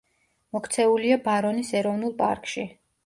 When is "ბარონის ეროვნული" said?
1.27-2.17